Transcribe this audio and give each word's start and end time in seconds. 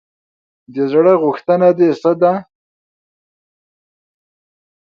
د 0.73 0.75
زړه 0.91 1.13
غوښتنه 1.23 1.69
دې 1.77 1.89
څه 2.01 2.11
ده؟ 2.21 2.33